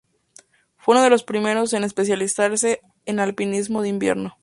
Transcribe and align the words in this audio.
Fue 0.77 0.95
uno 0.95 1.03
de 1.03 1.11
los 1.11 1.23
primeros 1.23 1.73
en 1.73 1.83
especializarse 1.83 2.81
en 3.05 3.19
alpinismo 3.19 3.83
de 3.83 3.89
invierno. 3.89 4.35